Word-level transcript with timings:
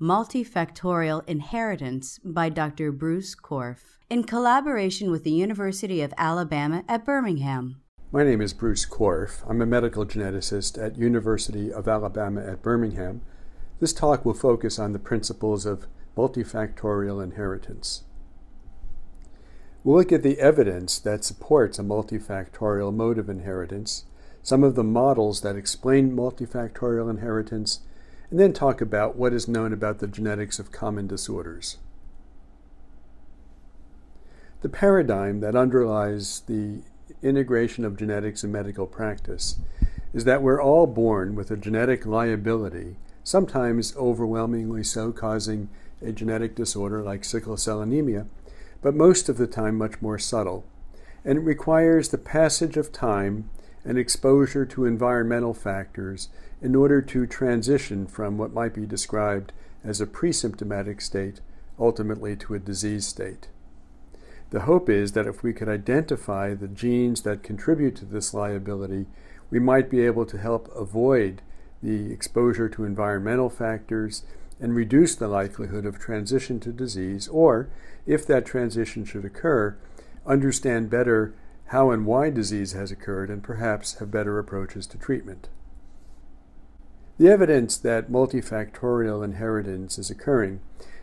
Multifactorial 0.00 1.22
Inheritance 1.28 2.18
by 2.24 2.48
Dr. 2.48 2.90
Bruce 2.90 3.36
Korf, 3.36 3.98
in 4.10 4.24
collaboration 4.24 5.08
with 5.08 5.22
the 5.22 5.30
University 5.30 6.00
of 6.00 6.12
Alabama 6.18 6.82
at 6.88 7.04
Birmingham. 7.04 7.80
My 8.10 8.24
name 8.24 8.40
is 8.40 8.52
Bruce 8.52 8.84
Korf. 8.84 9.48
I'm 9.48 9.62
a 9.62 9.66
medical 9.66 10.04
geneticist 10.04 10.84
at 10.84 10.98
University 10.98 11.72
of 11.72 11.86
Alabama 11.86 12.44
at 12.44 12.60
Birmingham. 12.60 13.20
This 13.78 13.92
talk 13.92 14.24
will 14.24 14.34
focus 14.34 14.80
on 14.80 14.92
the 14.92 14.98
principles 14.98 15.64
of 15.64 15.86
multifactorial 16.16 17.22
inheritance. 17.22 18.02
We'll 19.84 19.98
look 19.98 20.10
at 20.10 20.24
the 20.24 20.40
evidence 20.40 20.98
that 20.98 21.22
supports 21.22 21.78
a 21.78 21.84
multifactorial 21.84 22.92
mode 22.92 23.18
of 23.18 23.30
inheritance, 23.30 24.06
some 24.42 24.64
of 24.64 24.74
the 24.74 24.82
models 24.82 25.42
that 25.42 25.54
explain 25.54 26.16
multifactorial 26.16 27.08
inheritance, 27.08 27.78
and 28.30 28.40
then 28.40 28.52
talk 28.52 28.80
about 28.80 29.16
what 29.16 29.32
is 29.32 29.48
known 29.48 29.72
about 29.72 29.98
the 29.98 30.06
genetics 30.06 30.58
of 30.58 30.72
common 30.72 31.06
disorders. 31.06 31.78
The 34.62 34.68
paradigm 34.68 35.40
that 35.40 35.54
underlies 35.54 36.40
the 36.46 36.82
integration 37.22 37.84
of 37.84 37.96
genetics 37.96 38.42
in 38.42 38.50
medical 38.50 38.86
practice 38.86 39.58
is 40.14 40.24
that 40.24 40.42
we're 40.42 40.62
all 40.62 40.86
born 40.86 41.34
with 41.34 41.50
a 41.50 41.56
genetic 41.56 42.06
liability, 42.06 42.96
sometimes 43.22 43.96
overwhelmingly 43.96 44.84
so, 44.84 45.12
causing 45.12 45.68
a 46.00 46.12
genetic 46.12 46.54
disorder 46.54 47.02
like 47.02 47.24
sickle 47.24 47.56
cell 47.56 47.82
anemia, 47.82 48.26
but 48.80 48.94
most 48.94 49.28
of 49.28 49.38
the 49.38 49.46
time 49.46 49.76
much 49.76 50.00
more 50.00 50.18
subtle. 50.18 50.64
And 51.24 51.38
it 51.38 51.42
requires 51.42 52.08
the 52.08 52.18
passage 52.18 52.76
of 52.76 52.92
time 52.92 53.50
and 53.84 53.98
exposure 53.98 54.64
to 54.66 54.86
environmental 54.86 55.52
factors 55.52 56.28
in 56.64 56.74
order 56.74 57.02
to 57.02 57.26
transition 57.26 58.06
from 58.06 58.38
what 58.38 58.54
might 58.54 58.72
be 58.72 58.86
described 58.86 59.52
as 59.84 60.00
a 60.00 60.06
pre-symptomatic 60.06 60.98
state 60.98 61.42
ultimately 61.78 62.34
to 62.34 62.54
a 62.54 62.58
disease 62.58 63.06
state. 63.06 63.48
The 64.48 64.60
hope 64.60 64.88
is 64.88 65.12
that 65.12 65.26
if 65.26 65.42
we 65.42 65.52
could 65.52 65.68
identify 65.68 66.54
the 66.54 66.68
genes 66.68 67.20
that 67.20 67.42
contribute 67.42 67.94
to 67.96 68.06
this 68.06 68.32
liability, 68.32 69.04
we 69.50 69.58
might 69.58 69.90
be 69.90 70.06
able 70.06 70.24
to 70.24 70.38
help 70.38 70.74
avoid 70.74 71.42
the 71.82 72.10
exposure 72.10 72.70
to 72.70 72.86
environmental 72.86 73.50
factors 73.50 74.22
and 74.58 74.74
reduce 74.74 75.14
the 75.14 75.28
likelihood 75.28 75.84
of 75.84 75.98
transition 75.98 76.60
to 76.60 76.72
disease, 76.72 77.28
or, 77.28 77.68
if 78.06 78.26
that 78.26 78.46
transition 78.46 79.04
should 79.04 79.26
occur, 79.26 79.76
understand 80.24 80.88
better 80.88 81.34
how 81.66 81.90
and 81.90 82.06
why 82.06 82.30
disease 82.30 82.72
has 82.72 82.90
occurred 82.90 83.28
and 83.28 83.42
perhaps 83.42 83.98
have 83.98 84.10
better 84.10 84.38
approaches 84.38 84.86
to 84.86 84.96
treatment. 84.96 85.48
The 87.16 87.28
evidence 87.28 87.76
that 87.76 88.10
multifactorial 88.10 89.24
inheritance 89.24 89.98
is 89.98 90.10
occurring 90.10 90.60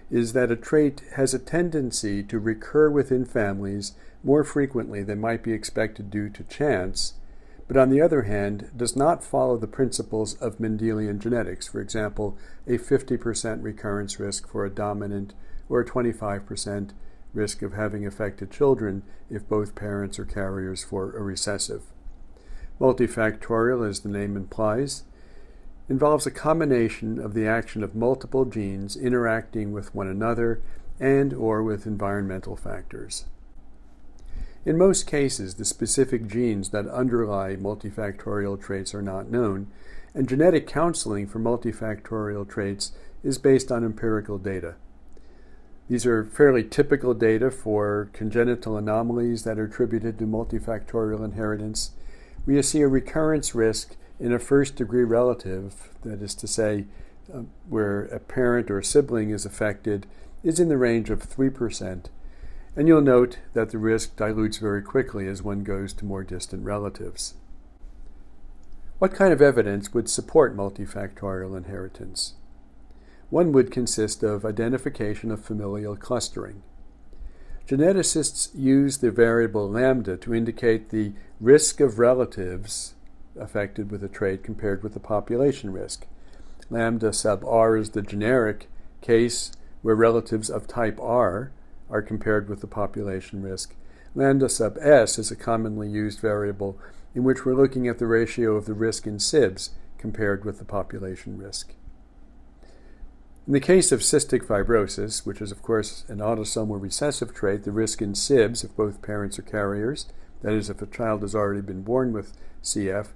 is 0.10 0.34
that 0.34 0.52
a 0.52 0.58
trait 0.58 1.02
has 1.16 1.34
a 1.34 1.40
tendency 1.40 2.22
to 2.24 2.38
recur 2.38 2.90
within 2.90 3.24
families 3.24 3.94
more 4.22 4.44
frequently 4.44 5.04
than 5.04 5.22
might 5.22 5.42
be 5.42 5.54
expected 5.54 6.12
due 6.12 6.30
to 6.30 6.44
chance, 6.44 7.14
but 7.66 7.78
on 7.78 7.90
the 7.90 8.02
other 8.02 8.24
hand, 8.24 8.70
does 8.76 8.94
not 8.94 9.24
follow 9.24 9.56
the 9.56 9.68
principles 9.68 10.34
of 10.36 10.58
Mendelian 10.60 11.20
genetics, 11.20 11.70
for 11.70 11.80
example, 11.80 12.38
a 12.68 12.78
50% 12.78 13.64
recurrence 13.64 14.20
risk 14.20 14.50
for 14.50 14.66
a 14.66 14.70
dominant 14.70 15.34
or 15.70 15.80
a 15.80 15.86
25% 15.86 16.90
risk 17.34 17.62
of 17.62 17.72
having 17.72 18.06
affected 18.06 18.52
children 18.52 19.04
if 19.30 19.48
both 19.48 19.76
parents 19.76 20.20
are 20.20 20.26
carriers 20.26 20.84
for 20.84 21.16
a 21.16 21.24
recessive. 21.24 21.84
Multifactorial, 22.82 23.88
as 23.88 24.02
the 24.02 24.10
name 24.10 24.36
implies, 24.36 25.04
involves 25.92 26.26
a 26.26 26.32
combination 26.32 27.20
of 27.20 27.34
the 27.34 27.46
action 27.46 27.84
of 27.84 27.94
multiple 27.94 28.46
genes 28.46 28.96
interacting 28.96 29.74
with 29.74 29.94
one 29.94 30.08
another 30.08 30.62
and 31.02 31.34
or 31.34 31.62
with 31.62 31.86
environmental 31.86 32.56
factors. 32.56 33.26
In 34.66 34.78
most 34.78 35.06
cases, 35.06 35.56
the 35.56 35.66
specific 35.66 36.28
genes 36.28 36.70
that 36.70 36.88
underlie 36.88 37.58
multifactorial 37.58 38.64
traits 38.64 38.96
are 38.96 39.02
not 39.02 39.30
known, 39.30 39.68
and 40.16 40.30
genetic 40.30 40.66
counseling 40.66 41.28
for 41.28 41.42
multifactorial 41.42 42.48
traits 42.48 42.94
is 43.22 43.38
based 43.38 43.70
on 43.70 43.84
empirical 43.84 44.38
data. 44.38 44.76
These 45.90 46.06
are 46.06 46.24
fairly 46.24 46.64
typical 46.64 47.14
data 47.14 47.52
for 47.52 48.10
congenital 48.14 48.78
anomalies 48.78 49.44
that 49.44 49.60
are 49.60 49.66
attributed 49.66 50.18
to 50.20 50.26
multifactorial 50.26 51.26
inheritance. 51.26 51.92
We 52.46 52.62
see 52.62 52.80
a 52.80 52.88
recurrence 52.88 53.54
risk 53.54 53.98
in 54.22 54.32
a 54.32 54.40
first 54.40 54.76
degree 54.76 55.04
relative, 55.04 55.90
that 56.04 56.22
is 56.22 56.36
to 56.36 56.48
say, 56.48 56.86
uh, 57.34 57.40
where 57.68 58.04
a 58.04 58.20
parent 58.20 58.70
or 58.70 58.78
a 58.78 58.84
sibling 58.84 59.32
is 59.32 59.48
affected, 59.48 60.06
is 60.44 60.60
in 60.60 60.70
the 60.70 60.78
range 60.78 61.10
of 61.10 61.28
3%. 61.28 62.06
And 62.76 62.88
you'll 62.88 63.02
note 63.02 63.40
that 63.54 63.72
the 63.72 63.80
risk 63.80 64.16
dilutes 64.16 64.60
very 64.60 64.84
quickly 64.84 65.28
as 65.28 65.42
one 65.42 65.64
goes 65.64 65.92
to 65.94 66.06
more 66.06 66.24
distant 66.24 66.64
relatives. 66.64 67.34
What 69.00 69.14
kind 69.14 69.34
of 69.34 69.42
evidence 69.42 69.92
would 69.92 70.08
support 70.08 70.56
multifactorial 70.56 71.58
inheritance? 71.58 72.36
One 73.32 73.52
would 73.54 73.72
consist 73.72 74.22
of 74.22 74.46
identification 74.46 75.32
of 75.32 75.44
familial 75.44 75.96
clustering. 75.96 76.62
Geneticists 77.68 78.50
use 78.54 79.00
the 79.00 79.10
variable 79.10 79.68
lambda 79.68 80.16
to 80.18 80.36
indicate 80.36 80.90
the 80.90 81.14
risk 81.40 81.80
of 81.80 81.98
relatives 81.98 82.94
affected 83.40 83.92
with 83.92 84.04
a 84.04 84.10
trait 84.10 84.44
compared 84.44 84.84
with 84.84 84.94
the 84.94 85.00
population 85.00 85.72
risk. 85.72 86.06
Lambda 86.70 87.14
sub 87.14 87.44
r 87.46 87.76
is 87.76 87.92
the 87.92 88.02
generic 88.02 88.70
case 89.02 89.52
where 89.82 89.96
relatives 89.96 90.50
of 90.50 90.68
type 90.68 91.00
R 91.00 91.52
are 91.90 92.02
compared 92.02 92.48
with 92.48 92.62
the 92.62 92.68
population 92.68 93.42
risk. 93.42 93.76
Lambda 94.16 94.50
sub 94.50 94.78
s 94.80 95.18
is 95.18 95.32
a 95.32 95.36
commonly 95.36 95.90
used 95.90 96.20
variable 96.20 96.78
in 97.14 97.24
which 97.24 97.46
we're 97.46 97.56
looking 97.56 97.88
at 97.88 97.98
the 97.98 98.08
ratio 98.08 98.56
of 98.56 98.66
the 98.66 98.74
risk 98.74 99.06
in 99.06 99.18
SIBs 99.18 99.72
compared 99.98 100.46
with 100.46 100.60
the 100.60 100.66
population 100.66 101.38
risk. 101.38 101.74
In 103.48 103.54
the 103.54 103.60
case 103.60 103.92
of 103.92 104.02
cystic 104.02 104.46
fibrosis, 104.46 105.26
which 105.26 105.42
is 105.42 105.52
of 105.52 105.62
course 105.62 106.06
an 106.08 106.20
autosomal 106.20 106.82
recessive 106.82 107.34
trait, 107.34 107.64
the 107.64 107.72
risk 107.72 108.02
in 108.02 108.14
SIBS, 108.14 108.64
if 108.64 108.76
both 108.76 109.02
parents 109.02 109.40
are 109.40 109.44
carriers, 109.44 110.06
that 110.42 110.54
is, 110.54 110.70
if 110.70 110.82
a 110.82 110.88
child 110.88 111.22
has 111.22 111.36
already 111.36 111.62
been 111.62 111.84
born 111.84 112.14
with 112.14 112.34
CF, 112.64 113.10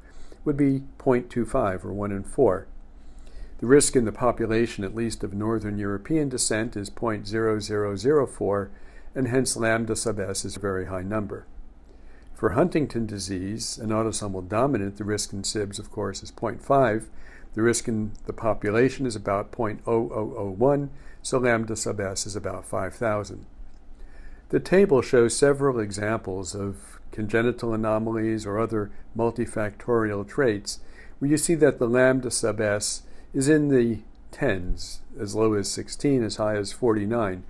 would 0.45 0.55
be 0.55 0.83
0.25 0.99 1.83
or 1.83 1.91
1 1.91 2.11
in 2.11 2.23
4. 2.23 2.67
The 3.57 3.65
risk 3.67 3.95
in 3.95 4.05
the 4.05 4.11
population, 4.11 4.83
at 4.83 4.95
least 4.95 5.23
of 5.23 5.33
Northern 5.33 5.77
European 5.77 6.29
descent, 6.29 6.77
is 6.77 6.89
0.0004, 6.89 8.69
and 9.15 9.27
hence 9.27 9.57
lambda 9.57 9.95
sub 9.95 10.19
s 10.19 10.45
is 10.45 10.57
a 10.57 10.59
very 10.59 10.85
high 10.85 11.03
number. 11.03 11.45
For 12.33 12.49
Huntington 12.49 13.05
disease, 13.05 13.77
an 13.77 13.89
autosomal 13.89 14.47
dominant, 14.47 14.97
the 14.97 15.05
risk 15.05 15.31
in 15.31 15.43
SIBS, 15.43 15.79
of 15.79 15.89
course, 15.89 16.21
is 16.21 16.31
0.5, 16.31 17.05
the 17.53 17.61
risk 17.61 17.87
in 17.87 18.11
the 18.25 18.33
population 18.33 19.05
is 19.05 19.15
about 19.15 19.53
0.0001, 19.53 20.89
so 21.21 21.37
lambda 21.39 21.75
sub 21.77 22.01
s 22.01 22.27
is 22.27 22.35
about 22.35 22.65
5,000. 22.65 23.45
The 24.49 24.59
table 24.59 25.01
shows 25.01 25.35
several 25.35 25.79
examples 25.79 26.53
of 26.53 26.99
congenital 27.15 27.73
anomalies 27.73 28.45
or 28.45 28.59
other 28.59 28.91
multifactorial 29.17 30.27
traits 30.27 30.79
where 31.17 31.31
you 31.31 31.37
see 31.37 31.55
that 31.55 31.79
the 31.79 31.87
lambda 31.87 32.29
sub 32.29 32.59
s 32.59 33.03
is 33.33 33.47
in 33.47 33.69
the 33.69 33.99
tens, 34.31 34.99
as 35.17 35.33
low 35.33 35.53
as 35.53 35.71
16, 35.71 36.23
as 36.23 36.35
high 36.35 36.57
as 36.57 36.73
49, 36.73 37.43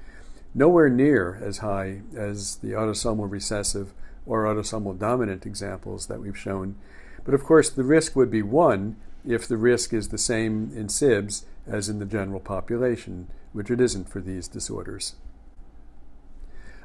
nowhere 0.54 0.88
near 0.88 1.42
as 1.44 1.58
high 1.58 2.02
as 2.16 2.58
the 2.58 2.74
autosomal 2.74 3.30
recessive 3.30 3.92
or 4.28 4.44
autosomal 4.44 4.98
dominant 4.98 5.48
examples 5.48 6.06
that 6.06 6.22
we've 6.22 6.38
shown. 6.38 6.76
But 7.24 7.34
of 7.34 7.44
course, 7.44 7.72
the 7.72 7.84
risk 7.84 8.16
would 8.16 8.30
be 8.30 8.44
1 8.44 8.96
if 9.28 9.48
the 9.48 9.58
risk 9.58 9.94
is 9.94 10.10
the 10.10 10.20
same 10.20 10.72
in 10.76 10.90
SIBS 10.90 11.46
as 11.66 11.90
in 11.90 11.98
the 11.98 12.06
general 12.06 12.40
population, 12.40 13.28
which 13.52 13.72
it 13.72 13.82
isn't 13.82 14.10
for 14.10 14.22
these 14.22 14.48
disorders. 14.48 15.16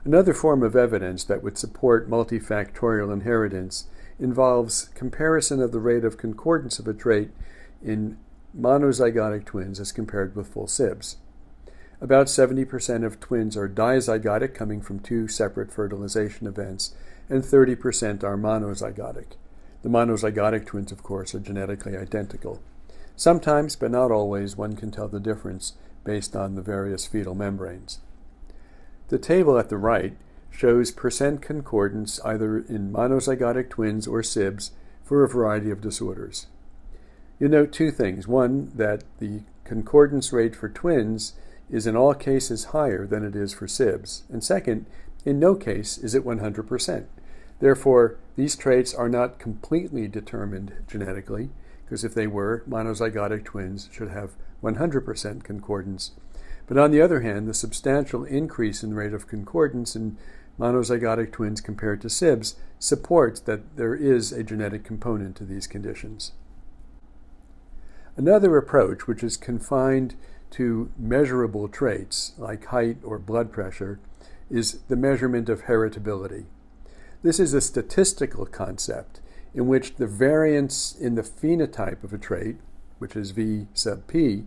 Another 0.04 0.32
form 0.32 0.62
of 0.62 0.74
evidence 0.74 1.24
that 1.24 1.42
would 1.42 1.58
support 1.58 2.08
multifactorial 2.08 3.12
inheritance 3.12 3.86
involves 4.18 4.88
comparison 4.94 5.60
of 5.60 5.72
the 5.72 5.80
rate 5.80 6.04
of 6.04 6.16
concordance 6.16 6.78
of 6.78 6.88
a 6.88 6.94
trait 6.94 7.30
in 7.82 8.16
monozygotic 8.58 9.44
twins 9.44 9.78
as 9.78 9.92
compared 9.92 10.34
with 10.34 10.48
full 10.48 10.66
SIBs. 10.66 11.16
about 12.00 12.28
70% 12.28 13.04
of 13.04 13.20
twins 13.20 13.58
are 13.58 13.68
dizygotic, 13.68 14.54
coming 14.54 14.80
from 14.80 15.00
two 15.00 15.28
separate 15.28 15.70
fertilization 15.70 16.46
events, 16.46 16.94
and 17.28 17.42
30% 17.42 18.24
are 18.24 18.38
monozygotic. 18.38 19.36
The 19.82 19.90
monozygotic 19.90 20.64
twins, 20.64 20.92
of 20.92 21.02
course, 21.02 21.34
are 21.34 21.40
genetically 21.40 21.98
identical. 21.98 22.62
Sometimes, 23.16 23.76
but 23.76 23.90
not 23.90 24.10
always, 24.10 24.56
one 24.56 24.76
can 24.76 24.90
tell 24.90 25.08
the 25.08 25.20
difference 25.20 25.74
based 26.04 26.34
on 26.34 26.54
the 26.54 26.62
various 26.62 27.06
fetal 27.06 27.34
membranes. 27.34 28.00
The 29.10 29.18
table 29.18 29.58
at 29.58 29.70
the 29.70 29.76
right 29.76 30.16
shows 30.52 30.92
percent 30.92 31.42
concordance 31.42 32.20
either 32.24 32.58
in 32.58 32.92
monozygotic 32.92 33.68
twins 33.68 34.06
or 34.06 34.22
SIBs 34.22 34.70
for 35.02 35.24
a 35.24 35.28
variety 35.28 35.72
of 35.72 35.80
disorders. 35.80 36.46
You 37.40 37.48
note 37.48 37.72
two 37.72 37.90
things. 37.90 38.28
One, 38.28 38.70
that 38.76 39.02
the 39.18 39.40
concordance 39.64 40.32
rate 40.32 40.54
for 40.54 40.68
twins 40.68 41.32
is 41.68 41.88
in 41.88 41.96
all 41.96 42.14
cases 42.14 42.66
higher 42.66 43.04
than 43.04 43.24
it 43.24 43.34
is 43.34 43.52
for 43.52 43.66
SIBs. 43.66 44.22
And 44.30 44.44
second, 44.44 44.86
in 45.24 45.40
no 45.40 45.56
case 45.56 45.98
is 45.98 46.14
it 46.14 46.24
100%. 46.24 47.06
Therefore, 47.58 48.16
these 48.36 48.54
traits 48.54 48.94
are 48.94 49.08
not 49.08 49.40
completely 49.40 50.06
determined 50.06 50.72
genetically, 50.86 51.50
because 51.84 52.04
if 52.04 52.14
they 52.14 52.28
were, 52.28 52.62
monozygotic 52.68 53.44
twins 53.44 53.88
should 53.90 54.10
have 54.10 54.36
100% 54.62 55.42
concordance. 55.42 56.12
But 56.70 56.78
on 56.78 56.92
the 56.92 57.02
other 57.02 57.22
hand, 57.22 57.48
the 57.48 57.52
substantial 57.52 58.22
increase 58.22 58.84
in 58.84 58.90
the 58.90 58.96
rate 58.96 59.12
of 59.12 59.26
concordance 59.26 59.96
in 59.96 60.16
monozygotic 60.56 61.32
twins 61.32 61.60
compared 61.60 62.00
to 62.02 62.06
SIBs 62.06 62.54
supports 62.78 63.40
that 63.40 63.76
there 63.76 63.96
is 63.96 64.30
a 64.30 64.44
genetic 64.44 64.84
component 64.84 65.34
to 65.34 65.44
these 65.44 65.66
conditions. 65.66 66.30
Another 68.16 68.56
approach, 68.56 69.08
which 69.08 69.24
is 69.24 69.36
confined 69.36 70.14
to 70.52 70.92
measurable 70.96 71.66
traits 71.66 72.34
like 72.38 72.66
height 72.66 72.98
or 73.02 73.18
blood 73.18 73.50
pressure, 73.50 73.98
is 74.48 74.78
the 74.86 74.94
measurement 74.94 75.48
of 75.48 75.64
heritability. 75.64 76.44
This 77.24 77.40
is 77.40 77.52
a 77.52 77.60
statistical 77.60 78.46
concept 78.46 79.20
in 79.54 79.66
which 79.66 79.96
the 79.96 80.06
variance 80.06 80.94
in 80.94 81.16
the 81.16 81.22
phenotype 81.22 82.04
of 82.04 82.12
a 82.12 82.18
trait, 82.18 82.58
which 83.00 83.16
is 83.16 83.32
V 83.32 83.66
sub 83.74 84.06
p, 84.06 84.44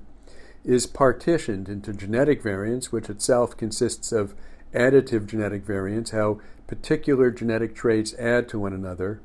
is 0.63 0.87
partitioned 0.87 1.67
into 1.67 1.93
genetic 1.93 2.41
variance, 2.41 2.91
which 2.91 3.09
itself 3.09 3.57
consists 3.57 4.11
of 4.11 4.33
additive 4.73 5.27
genetic 5.27 5.63
variance, 5.63 6.11
how 6.11 6.39
particular 6.67 7.29
genetic 7.29 7.75
traits 7.75 8.13
add 8.15 8.47
to 8.49 8.59
one 8.59 8.73
another, 8.73 9.19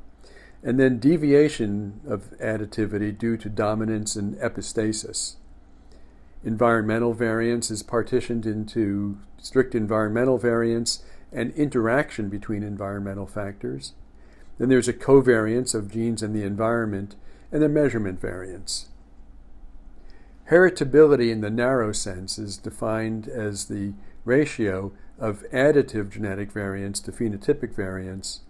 and 0.62 0.79
then 0.79 0.99
deviation 0.99 2.00
of 2.06 2.31
additivity 2.40 3.17
due 3.17 3.37
to 3.37 3.49
dominance 3.49 4.17
and 4.17 4.35
epistasis. 4.37 5.37
Environmental 6.44 7.14
variance 7.14 7.70
is 7.70 7.82
partitioned 7.82 8.44
into 8.46 9.19
strict 9.38 9.75
environmental 9.75 10.38
variance 10.38 11.02
and 11.32 11.52
interaction 11.55 12.29
between 12.29 12.62
environmental 12.62 13.26
factors. 13.26 13.93
Then 14.58 14.69
there's 14.69 14.88
a 14.88 14.93
covariance 14.93 15.75
of 15.75 15.90
genes 15.90 16.23
and 16.23 16.35
the 16.35 16.44
environment, 16.44 17.14
and 17.52 17.62
the 17.62 17.69
measurement 17.69 18.20
variance. 18.20 18.88
Heritability 20.50 21.31
in 21.31 21.43
the 21.43 21.50
narrow 21.50 21.93
sense 21.93 22.39
is 22.39 22.56
defined 22.56 23.29
as 23.29 23.67
the 23.67 23.93
ratio 24.25 24.93
of 25.19 25.45
additive 25.53 26.11
genetic 26.11 26.50
variance 26.50 27.00
to 27.00 27.12
phenotypic 27.12 27.75
variance. 27.75 28.41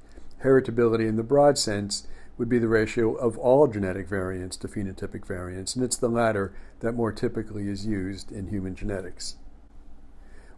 Heritability 0.45 1.09
in 1.09 1.17
the 1.17 1.25
broad 1.25 1.59
sense 1.59 2.07
would 2.37 2.49
be 2.49 2.61
the 2.61 2.69
ratio 2.69 3.15
of 3.15 3.37
all 3.37 3.67
genetic 3.67 4.07
variance 4.07 4.57
to 4.59 4.69
phenotypic 4.69 5.27
variance, 5.27 5.75
and 5.75 5.85
it's 5.85 5.97
the 5.97 6.09
latter 6.09 6.55
that 6.79 6.93
more 6.93 7.11
typically 7.11 7.67
is 7.69 7.85
used 7.85 8.31
in 8.31 8.47
human 8.47 8.77
genetics. 8.77 9.35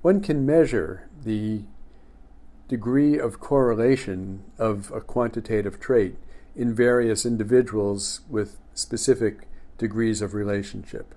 One 0.02 0.20
can 0.20 0.44
measure 0.44 1.08
the 1.24 1.62
degree 2.68 3.18
of 3.18 3.40
correlation 3.40 4.44
of 4.58 4.92
a 4.94 5.00
quantitative 5.00 5.80
trait 5.80 6.16
in 6.54 6.74
various 6.74 7.24
individuals 7.24 8.20
with 8.28 8.58
specific 8.74 9.48
degrees 9.78 10.20
of 10.20 10.34
relationship. 10.34 11.14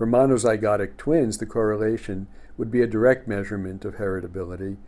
For 0.00 0.06
monozygotic 0.06 0.96
twins, 0.96 1.36
the 1.36 1.44
correlation 1.44 2.26
would 2.56 2.70
be 2.70 2.80
a 2.80 2.86
direct 2.86 3.28
measurement 3.28 3.84
of 3.84 3.96
heritability. 3.96 4.78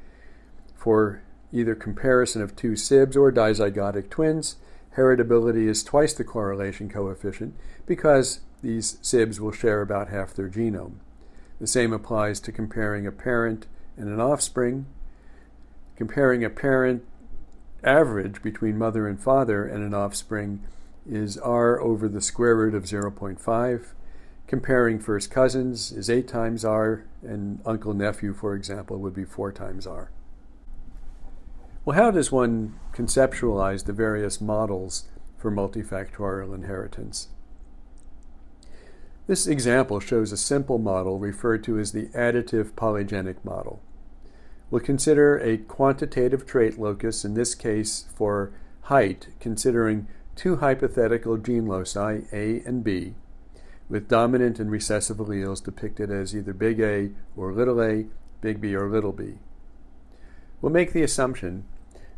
For 0.75 1.21
either 1.53 1.75
comparison 1.75 2.41
of 2.41 2.57
two 2.57 2.73
SIBs 2.73 3.15
or 3.15 3.31
dizygotic 3.31 4.09
twins, 4.09 4.57
heritability 4.97 5.69
is 5.69 5.85
twice 5.85 6.15
the 6.15 6.25
correlation 6.25 6.89
coefficient 6.89 7.55
because 7.85 8.41
these 8.63 8.97
SIBs 9.03 9.39
will 9.39 9.53
share 9.53 9.83
about 9.83 10.09
half 10.09 10.33
their 10.33 10.49
genome. 10.49 10.95
The 11.61 11.67
same 11.67 11.93
applies 11.93 12.41
to 12.41 12.51
comparing 12.51 13.07
a 13.07 13.13
parent 13.13 13.67
and 13.99 14.09
an 14.09 14.19
offspring. 14.19 14.87
Comparing 15.95 16.43
a 16.43 16.49
parent 16.49 17.05
average 17.85 18.43
between 18.43 18.79
mother 18.79 19.07
and 19.07 19.21
father 19.21 19.67
and 19.67 19.85
an 19.85 19.93
offspring 19.93 20.63
is 21.07 21.37
r 21.37 21.79
over 21.83 22.09
the 22.09 22.23
square 22.23 22.57
root 22.57 22.75
of 22.75 22.85
0.5. 22.85 23.89
Comparing 24.47 24.99
first 24.99 25.31
cousins 25.31 25.93
is 25.93 26.11
8 26.11 26.29
times 26.29 26.65
r, 26.65 27.05
and 27.23 27.61
uncle 27.65 27.95
nephew, 27.95 28.35
for 28.35 28.55
example, 28.55 28.99
would 28.99 29.15
be 29.15 29.25
4 29.25 29.51
times 29.53 29.87
r. 29.87 30.11
Well, 31.85 31.97
how 31.97 32.11
does 32.11 32.31
one 32.31 32.79
conceptualize 32.93 33.87
the 33.87 33.93
various 33.93 34.41
models 34.41 35.09
for 35.39 35.51
multifactorial 35.51 36.55
inheritance? 36.55 37.29
This 39.27 39.47
example 39.47 39.99
shows 39.99 40.33
a 40.33 40.37
simple 40.37 40.79
model 40.79 41.19
referred 41.19 41.65
to 41.65 41.79
as 41.79 41.93
the 41.93 42.07
additive 42.09 42.73
polygenic 42.73 43.45
model. 43.45 43.81
We'll 44.71 44.81
consider 44.81 45.39
a 45.39 45.59
quantitative 45.59 46.47
trait 46.47 46.79
locus, 46.79 47.25
in 47.25 47.35
this 47.35 47.55
case 47.55 48.07
for 48.15 48.53
height, 48.83 49.29
considering 49.39 50.09
two 50.35 50.57
hypothetical 50.57 51.37
gene 51.37 51.67
loci, 51.67 52.23
A 52.33 52.61
and 52.65 52.83
B, 52.83 53.15
with 53.89 54.09
dominant 54.09 54.59
and 54.59 54.71
recessive 54.71 55.19
alleles 55.19 55.63
depicted 55.63 56.11
as 56.11 56.35
either 56.35 56.53
big 56.53 56.81
A 56.81 57.11
or 57.37 57.53
little 57.53 57.83
a, 57.83 58.07
big 58.41 58.61
B 58.61 58.75
or 58.75 58.89
little 58.89 59.13
b. 59.13 59.35
We'll 60.61 60.73
make 60.73 60.93
the 60.93 61.03
assumption 61.03 61.65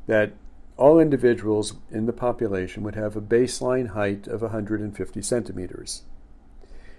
that 0.06 0.32
all 0.76 0.98
individuals 0.98 1.74
in 1.90 2.06
the 2.06 2.12
population 2.12 2.82
would 2.82 2.94
have 2.94 3.16
a 3.16 3.20
baseline 3.20 3.90
height 3.90 4.26
of 4.26 4.42
150 4.42 5.22
centimeters. 5.22 6.02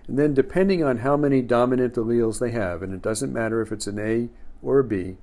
And 0.07 0.17
then, 0.19 0.33
depending 0.33 0.83
on 0.83 0.99
how 0.99 1.17
many 1.17 1.41
dominant 1.41 1.95
alleles 1.95 2.39
they 2.39 2.51
have, 2.51 2.81
and 2.83 2.93
it 2.93 3.01
doesn't 3.01 3.33
matter 3.33 3.61
if 3.61 3.71
it's 3.71 3.87
an 3.87 3.99
A 3.99 4.29
or 4.61 4.79
a 4.79 4.83
B, 4.83 5.17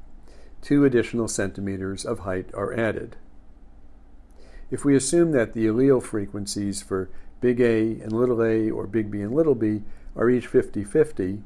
two 0.61 0.85
additional 0.85 1.29
centimeters 1.29 2.05
of 2.05 2.21
height 2.21 2.51
are 2.55 2.73
added. 2.73 3.17
If 4.71 4.85
we 4.85 4.97
assume 4.97 5.33
that 5.33 5.53
the 5.53 5.67
allele 5.67 6.03
frequencies 6.03 6.83
for 6.83 7.11
big 7.43 7.61
A 7.61 8.01
and 8.01 8.13
little 8.13 8.43
a 8.43 8.71
or 8.71 8.87
big 8.87 9.11
B 9.11 9.21
and 9.21 9.35
little 9.35 9.55
b 9.55 9.83
are 10.17 10.31
each 10.31 10.47
50 10.47 10.85
50, 10.85 11.43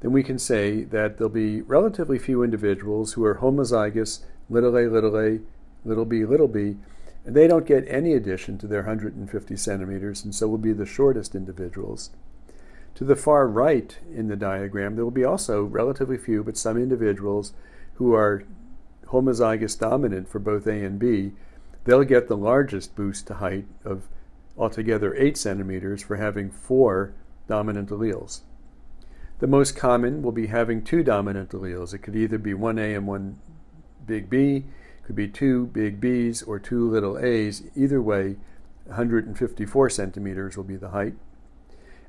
then 0.00 0.12
we 0.12 0.22
can 0.22 0.38
say 0.38 0.84
that 0.84 1.18
there'll 1.18 1.28
be 1.28 1.60
relatively 1.60 2.18
few 2.18 2.42
individuals 2.42 3.12
who 3.12 3.24
are 3.24 3.36
homozygous 3.36 4.20
little 4.48 4.76
a, 4.78 4.88
little 4.88 5.18
a, 5.18 5.40
little 5.84 6.04
b, 6.04 6.24
little 6.24 6.48
b, 6.48 6.76
and 7.24 7.34
they 7.34 7.46
don't 7.46 7.66
get 7.66 7.84
any 7.88 8.14
addition 8.14 8.56
to 8.58 8.66
their 8.66 8.82
150 8.82 9.56
centimeters, 9.56 10.24
and 10.24 10.34
so 10.34 10.46
will 10.48 10.58
be 10.58 10.72
the 10.72 10.86
shortest 10.86 11.34
individuals. 11.34 12.10
To 12.94 13.04
the 13.04 13.16
far 13.16 13.46
right 13.46 13.98
in 14.14 14.28
the 14.28 14.36
diagram, 14.36 14.94
there 14.94 15.04
will 15.04 15.10
be 15.10 15.24
also 15.24 15.62
relatively 15.62 16.16
few, 16.16 16.42
but 16.42 16.56
some 16.56 16.76
individuals 16.76 17.52
who 17.94 18.14
are 18.14 18.44
homozygous 19.08 19.78
dominant 19.78 20.28
for 20.28 20.38
both 20.38 20.66
A 20.66 20.84
and 20.84 20.98
B. 20.98 21.32
They'll 21.84 22.04
get 22.04 22.28
the 22.28 22.36
largest 22.36 22.96
boost 22.96 23.26
to 23.28 23.34
height 23.34 23.66
of 23.84 24.08
altogether 24.58 25.14
8 25.14 25.36
centimeters 25.36 26.02
for 26.02 26.16
having 26.16 26.50
four 26.50 27.14
dominant 27.48 27.90
alleles. 27.90 28.40
The 29.38 29.46
most 29.46 29.76
common 29.76 30.22
will 30.22 30.32
be 30.32 30.46
having 30.46 30.82
two 30.82 31.02
dominant 31.02 31.50
alleles. 31.50 31.92
It 31.92 31.98
could 31.98 32.16
either 32.16 32.38
be 32.38 32.54
one 32.54 32.78
A 32.78 32.94
and 32.94 33.06
one 33.06 33.38
big 34.06 34.30
B, 34.30 34.64
could 35.04 35.16
be 35.16 35.28
two 35.28 35.66
big 35.66 36.00
Bs 36.00 36.46
or 36.48 36.58
two 36.58 36.88
little 36.88 37.18
As. 37.18 37.62
Either 37.76 38.00
way, 38.00 38.36
154 38.86 39.90
centimeters 39.90 40.56
will 40.56 40.64
be 40.64 40.76
the 40.76 40.90
height. 40.90 41.14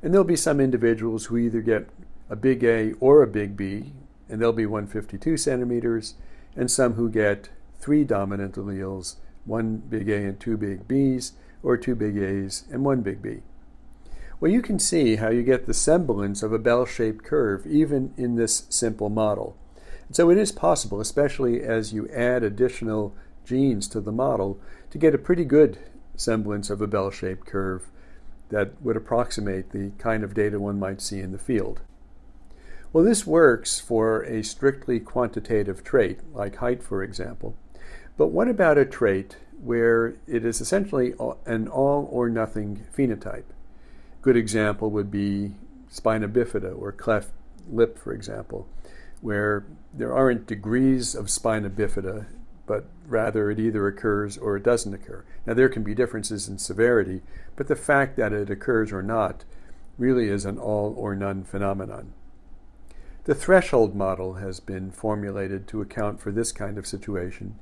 And 0.01 0.13
there'll 0.13 0.23
be 0.23 0.35
some 0.35 0.61
individuals 0.61 1.25
who 1.25 1.37
either 1.37 1.61
get 1.61 1.89
a 2.29 2.35
big 2.35 2.63
A 2.63 2.93
or 2.99 3.21
a 3.21 3.27
big 3.27 3.57
B, 3.57 3.93
and 4.29 4.41
they'll 4.41 4.53
be 4.53 4.65
152 4.65 5.37
centimeters, 5.37 6.15
and 6.55 6.71
some 6.71 6.93
who 6.93 7.09
get 7.09 7.49
three 7.79 8.03
dominant 8.03 8.55
alleles, 8.55 9.15
one 9.45 9.77
big 9.77 10.09
A 10.09 10.25
and 10.25 10.39
two 10.39 10.57
big 10.57 10.87
Bs, 10.87 11.33
or 11.63 11.77
two 11.77 11.95
big 11.95 12.17
A's 12.17 12.65
and 12.71 12.85
one 12.85 13.01
big 13.01 13.21
B. 13.21 13.41
Well, 14.39 14.51
you 14.51 14.61
can 14.61 14.77
see 14.77 15.15
how 15.15 15.29
you 15.29 15.41
get 15.41 15.65
the 15.65 15.73
semblance 15.73 16.43
of 16.43 16.53
a 16.53 16.59
bell 16.59 16.85
shaped 16.85 17.23
curve 17.23 17.65
even 17.65 18.13
in 18.17 18.35
this 18.35 18.67
simple 18.69 19.09
model. 19.09 19.57
And 20.07 20.15
so 20.15 20.29
it 20.29 20.37
is 20.37 20.51
possible, 20.51 21.01
especially 21.01 21.63
as 21.63 21.91
you 21.91 22.07
add 22.09 22.43
additional 22.43 23.15
genes 23.45 23.87
to 23.89 23.99
the 23.99 24.11
model, 24.11 24.59
to 24.91 24.97
get 24.97 25.15
a 25.15 25.19
pretty 25.19 25.43
good 25.43 25.79
semblance 26.15 26.69
of 26.69 26.81
a 26.81 26.87
bell 26.87 27.09
shaped 27.09 27.47
curve 27.47 27.87
that 28.49 28.81
would 28.81 28.95
approximate 28.95 29.71
the 29.71 29.91
kind 29.97 30.23
of 30.23 30.33
data 30.33 30.59
one 30.59 30.79
might 30.79 31.01
see 31.01 31.19
in 31.19 31.31
the 31.31 31.37
field. 31.37 31.81
Well, 32.93 33.03
this 33.03 33.27
works 33.27 33.79
for 33.79 34.21
a 34.21 34.43
strictly 34.43 34.99
quantitative 34.99 35.83
trait, 35.83 36.19
like 36.33 36.57
height, 36.57 36.81
for 36.81 37.03
example. 37.03 37.55
But 38.17 38.27
what 38.27 38.47
about 38.47 38.77
a 38.77 38.85
trait 38.85 39.37
where 39.61 40.15
it 40.27 40.45
is 40.45 40.61
essentially 40.61 41.13
an 41.45 41.67
all 41.67 42.07
or 42.11 42.29
nothing 42.29 42.85
phenotype? 42.95 43.43
Good 44.21 44.37
example 44.37 44.89
would 44.91 45.11
be 45.11 45.53
spina 45.89 46.27
bifida 46.27 46.79
or 46.79 46.91
cleft 46.91 47.31
lip, 47.69 47.97
for 47.97 48.13
example, 48.13 48.67
where 49.21 49.65
there 49.93 50.13
aren't 50.13 50.47
degrees 50.47 51.15
of 51.15 51.29
spina 51.29 51.69
bifida, 51.69 52.27
but 52.65 52.85
rather 53.07 53.49
it 53.49 53.59
either 53.59 53.87
occurs 53.87 54.37
or 54.37 54.57
it 54.57 54.63
doesn't 54.63 54.93
occur. 54.93 55.23
Now, 55.45 55.53
there 55.53 55.69
can 55.69 55.83
be 55.83 55.95
differences 55.95 56.47
in 56.47 56.57
severity, 56.57 57.21
but 57.55 57.67
the 57.67 57.75
fact 57.75 58.17
that 58.17 58.33
it 58.33 58.49
occurs 58.49 58.91
or 58.91 59.01
not 59.01 59.45
really 59.97 60.27
is 60.27 60.45
an 60.45 60.57
all 60.57 60.93
or 60.97 61.15
none 61.15 61.43
phenomenon. 61.43 62.13
The 63.23 63.35
threshold 63.35 63.95
model 63.95 64.35
has 64.35 64.59
been 64.59 64.91
formulated 64.91 65.67
to 65.69 65.81
account 65.81 66.21
for 66.21 66.31
this 66.31 66.51
kind 66.51 66.77
of 66.77 66.87
situation, 66.87 67.59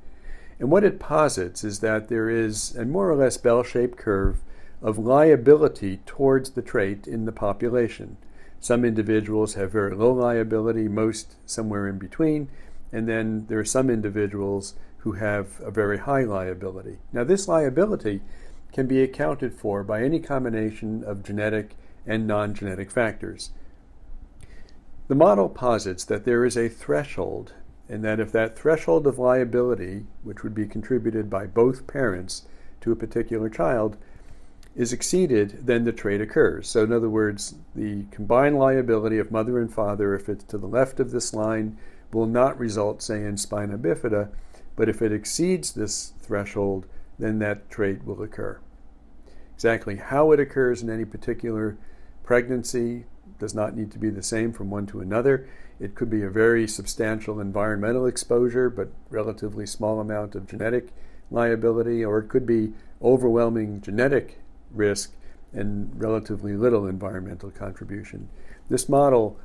and 0.58 0.70
what 0.70 0.84
it 0.84 0.98
posits 0.98 1.64
is 1.64 1.80
that 1.80 2.08
there 2.08 2.30
is 2.30 2.74
a 2.76 2.84
more 2.84 3.10
or 3.10 3.16
less 3.16 3.36
bell 3.36 3.62
shaped 3.62 3.98
curve 3.98 4.40
of 4.82 4.98
liability 4.98 5.98
towards 6.06 6.50
the 6.50 6.62
trait 6.62 7.06
in 7.06 7.24
the 7.24 7.32
population. 7.32 8.16
Some 8.60 8.84
individuals 8.84 9.54
have 9.54 9.72
very 9.72 9.94
low 9.94 10.12
liability, 10.12 10.88
most 10.88 11.34
somewhere 11.44 11.86
in 11.88 11.98
between, 11.98 12.48
and 12.92 13.08
then 13.08 13.46
there 13.48 13.58
are 13.58 13.64
some 13.64 13.90
individuals 13.90 14.74
who 14.98 15.12
have 15.12 15.60
a 15.60 15.70
very 15.70 15.98
high 15.98 16.24
liability. 16.24 16.98
Now, 17.12 17.24
this 17.24 17.46
liability 17.46 18.22
can 18.72 18.86
be 18.86 19.02
accounted 19.02 19.54
for 19.54 19.82
by 19.84 20.02
any 20.02 20.20
combination 20.20 21.04
of 21.04 21.22
genetic 21.22 21.76
and 22.06 22.26
non 22.26 22.54
genetic 22.54 22.90
factors. 22.90 23.50
The 25.08 25.14
model 25.14 25.48
posits 25.48 26.04
that 26.04 26.24
there 26.24 26.44
is 26.44 26.56
a 26.56 26.68
threshold, 26.68 27.52
and 27.88 28.04
that 28.04 28.20
if 28.20 28.32
that 28.32 28.58
threshold 28.58 29.06
of 29.06 29.18
liability, 29.18 30.04
which 30.22 30.42
would 30.42 30.54
be 30.54 30.66
contributed 30.66 31.30
by 31.30 31.46
both 31.46 31.86
parents 31.86 32.46
to 32.80 32.92
a 32.92 32.96
particular 32.96 33.48
child, 33.48 33.96
is 34.74 34.92
exceeded, 34.92 35.66
then 35.66 35.84
the 35.84 35.92
trait 35.92 36.20
occurs. 36.20 36.68
So, 36.68 36.84
in 36.84 36.92
other 36.92 37.08
words, 37.08 37.54
the 37.74 38.04
combined 38.10 38.58
liability 38.58 39.18
of 39.18 39.30
mother 39.30 39.58
and 39.58 39.72
father, 39.72 40.14
if 40.14 40.28
it's 40.28 40.44
to 40.44 40.58
the 40.58 40.66
left 40.66 41.00
of 41.00 41.12
this 41.12 41.32
line, 41.32 41.78
will 42.12 42.26
not 42.26 42.58
result, 42.58 43.02
say, 43.02 43.24
in 43.24 43.36
spina 43.36 43.78
bifida, 43.78 44.28
but 44.76 44.88
if 44.88 45.00
it 45.00 45.12
exceeds 45.12 45.72
this 45.72 46.12
threshold, 46.20 46.86
then 47.18 47.38
that 47.38 47.70
trait 47.70 48.04
will 48.04 48.22
occur. 48.22 48.58
Exactly 49.54 49.96
how 49.96 50.32
it 50.32 50.40
occurs 50.40 50.82
in 50.82 50.90
any 50.90 51.06
particular 51.06 51.78
pregnancy 52.22 53.04
does 53.38 53.54
not 53.54 53.74
need 53.74 53.90
to 53.92 53.98
be 53.98 54.10
the 54.10 54.22
same 54.22 54.52
from 54.52 54.70
one 54.70 54.86
to 54.86 55.00
another. 55.00 55.48
It 55.78 55.94
could 55.94 56.08
be 56.08 56.22
a 56.22 56.30
very 56.30 56.66
substantial 56.66 57.38
environmental 57.38 58.06
exposure, 58.06 58.70
but 58.70 58.88
relatively 59.10 59.66
small 59.66 60.00
amount 60.00 60.34
of 60.34 60.46
genetic 60.46 60.88
liability, 61.30 62.04
or 62.04 62.18
it 62.18 62.28
could 62.28 62.46
be 62.46 62.72
overwhelming 63.02 63.80
genetic 63.80 64.40
risk 64.72 65.12
and 65.52 65.90
relatively 66.00 66.54
little 66.54 66.86
environmental 66.86 67.50
contribution. 67.50 68.28
This 68.68 68.88
model 68.88 69.38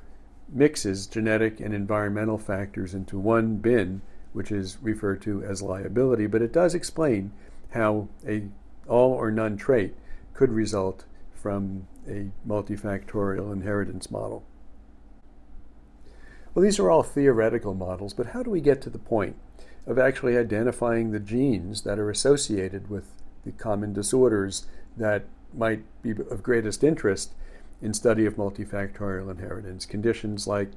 mixes 0.50 1.08
genetic 1.08 1.60
and 1.60 1.74
environmental 1.74 2.38
factors 2.38 2.94
into 2.94 3.18
one 3.18 3.58
bin, 3.58 4.02
which 4.34 4.52
is 4.52 4.78
referred 4.82 5.22
to 5.24 5.44
as 5.44 5.62
liability, 5.62 6.28
but 6.28 6.42
it 6.42 6.54
does 6.54 6.74
explain 6.74 7.32
how 7.72 8.08
a 8.28 8.44
all 8.88 9.12
or 9.12 9.32
none 9.32 9.58
trait 9.58 9.96
could 10.34 10.52
result 10.52 11.06
from 11.34 11.88
a 12.08 12.32
multifactorial 12.48 13.52
inheritance 13.52 14.10
model. 14.10 14.44
Well, 16.54 16.64
these 16.64 16.80
are 16.80 16.90
all 16.90 17.04
theoretical 17.04 17.74
models, 17.74 18.14
but 18.14 18.28
how 18.28 18.44
do 18.44 18.50
we 18.50 18.60
get 18.60 18.82
to 18.82 18.90
the 18.90 19.00
point 19.00 19.36
of 19.88 19.98
actually 19.98 20.38
identifying 20.38 21.12
the 21.12 21.20
genes 21.20 21.84
that 21.84 21.98
are 21.98 22.10
associated 22.10 22.90
with 22.90 23.06
the 23.46 23.52
common 23.54 23.94
disorders 23.94 24.68
that 24.98 25.24
might 25.54 25.84
be 26.02 26.12
of 26.12 26.44
greatest 26.44 26.84
interest 26.84 27.34
in 27.82 27.94
study 27.94 28.26
of 28.26 28.36
multifactorial 28.36 29.32
inheritance, 29.32 29.86
conditions 29.86 30.46
like 30.46 30.72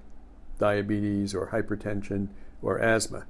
diabetes 0.59 1.35
or 1.35 1.49
hypertension 1.49 2.28
or 2.62 2.78
asthma. 2.78 3.26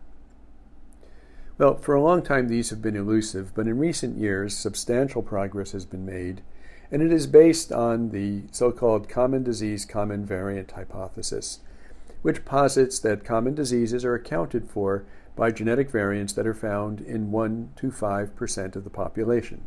Well, 1.57 1.77
for 1.79 1.95
a 1.95 2.03
long 2.03 2.23
time 2.23 2.49
these 2.49 2.71
have 2.71 2.83
been 2.83 2.97
elusive, 2.97 3.53
but 3.55 3.67
in 3.67 3.79
recent 3.79 4.19
years 4.19 4.57
substantial 4.57 5.23
progress 5.23 5.73
has 5.73 5.85
been 5.85 6.05
made, 6.05 6.43
and 6.91 7.01
it 7.01 7.13
is 7.13 7.27
based 7.27 7.73
on 7.73 8.11
the 8.11 8.43
so 8.53 8.71
called 8.71 9.09
common 9.09 9.43
disease 9.43 9.85
common 9.85 10.25
variant 10.27 10.73
hypothesis, 10.73 11.61
which 12.25 12.47
posits 12.47 12.99
that 12.99 13.23
common 13.23 13.55
diseases 13.55 14.03
are 14.03 14.15
accounted 14.15 14.67
for 14.67 15.05
by 15.37 15.51
genetic 15.51 15.91
variants 15.91 16.33
that 16.33 16.47
are 16.47 16.55
found 16.55 17.03
in 17.03 17.31
1 17.31 17.73
to 17.77 17.91
5% 17.91 18.77
of 18.77 18.83
the 18.83 18.89
population. 18.89 19.63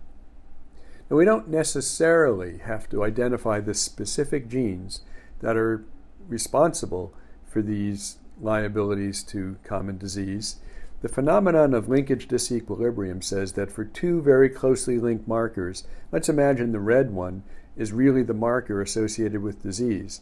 Now, 1.07 1.17
we 1.17 1.23
don't 1.23 1.49
necessarily 1.49 2.57
have 2.57 2.89
to 2.89 3.03
identify 3.03 3.59
the 3.59 3.75
specific 3.75 4.49
genes 4.49 5.01
that 5.39 5.55
are 5.55 5.85
responsible 6.27 7.13
for 7.45 7.61
these 7.61 8.17
liabilities 8.41 9.21
to 9.25 9.57
common 9.63 9.99
disease. 9.99 10.55
The 11.03 11.09
phenomenon 11.09 11.75
of 11.75 11.87
linkage 11.87 12.27
disequilibrium 12.27 13.23
says 13.23 13.53
that 13.53 13.71
for 13.71 13.85
two 13.85 14.19
very 14.23 14.49
closely 14.49 14.97
linked 14.97 15.27
markers, 15.27 15.83
let's 16.11 16.27
imagine 16.27 16.71
the 16.71 16.79
red 16.79 17.11
one 17.11 17.43
is 17.75 17.93
really 17.93 18.23
the 18.23 18.33
marker 18.33 18.81
associated 18.81 19.43
with 19.43 19.61
disease. 19.61 20.21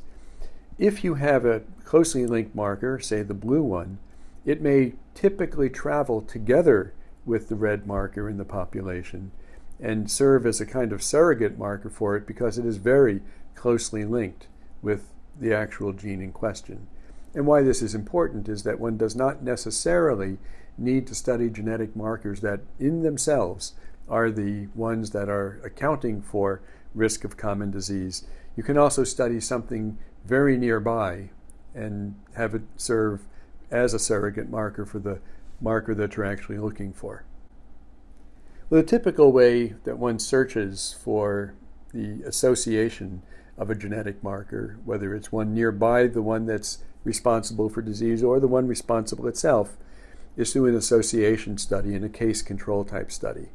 If 0.77 1.03
you 1.03 1.13
have 1.15 1.46
a 1.46 1.62
closely 1.86 2.25
linked 2.25 2.53
marker, 2.53 3.00
say 3.00 3.22
the 3.22 3.34
blue 3.34 3.63
one, 3.63 3.98
it 4.46 4.62
may 4.62 4.94
typically 5.13 5.70
travel 5.70 6.22
together 6.22 6.94
with 7.25 7.48
the 7.48 7.55
red 7.55 7.88
marker 7.88 8.29
in 8.29 8.38
the 8.38 8.46
population 8.46 9.32
and 9.79 10.12
serve 10.12 10.46
as 10.46 10.60
a 10.60 10.65
kind 10.65 10.91
of 10.91 11.01
surrogate 11.01 11.58
marker 11.58 11.89
for 11.89 12.15
it 12.15 12.27
because 12.27 12.58
it 12.58 12.65
is 12.65 12.77
very 12.77 13.22
closely 13.55 14.05
linked 14.05 14.48
with 14.82 15.13
the 15.39 15.53
actual 15.53 15.94
gene 15.94 16.22
in 16.22 16.32
question. 16.32 16.88
And 17.34 17.46
why 17.46 17.62
this 17.62 17.82
is 17.82 17.96
important 17.96 18.48
is 18.48 18.63
that 18.63 18.79
one 18.79 18.98
does 18.98 19.15
not 19.15 19.44
necessarily 19.44 20.38
need 20.77 21.08
to 21.08 21.15
study 21.15 21.50
genetic 21.50 21.96
markers 21.96 22.41
that 22.41 22.62
in 22.79 23.01
themselves 23.01 23.74
are 24.10 24.29
the 24.29 24.67
ones 24.75 25.12
that 25.12 25.29
are 25.29 25.60
accounting 25.63 26.22
for 26.22 26.62
risk 26.94 27.24
of 27.24 27.38
common 27.38 27.72
disease. 27.72 28.25
You 28.55 28.63
can 28.63 28.77
also 28.77 29.03
study 29.03 29.39
something 29.39 29.98
very 30.25 30.58
nearby 30.58 31.29
and 31.74 32.15
have 32.36 32.55
it 32.55 32.63
serve 32.77 33.22
as 33.72 33.94
a 33.94 34.00
surrogate 34.00 34.50
marker 34.50 34.86
for 34.86 35.00
the 35.00 35.20
marker 35.62 35.94
that 35.96 36.15
you're 36.15 36.25
actually 36.25 36.58
looking 36.58 36.94
for. 36.94 37.24
Well, 38.70 38.82
the 38.82 38.88
typical 38.88 39.32
way 39.32 39.75
that 39.84 40.00
one 40.00 40.20
searches 40.20 40.96
for 41.03 41.53
the 41.94 42.24
association 42.25 43.22
of 43.58 43.70
a 43.70 43.75
genetic 43.75 44.24
marker, 44.24 44.77
whether 44.86 45.13
it's 45.15 45.32
one 45.32 45.53
nearby 45.53 46.08
the 46.08 46.22
one 46.22 46.46
that's 46.46 46.79
responsible 47.03 47.70
for 47.70 47.82
disease 47.82 48.24
or 48.24 48.39
the 48.39 48.48
one 48.48 48.67
responsible 48.67 49.27
itself, 49.27 49.77
is 50.36 50.51
through 50.51 50.65
an 50.65 50.75
association 50.75 51.58
study 51.58 51.96
and 51.96 52.03
a 52.03 52.10
case 52.10 52.41
control 52.41 52.84
type 52.84 53.12
study. 53.12 53.50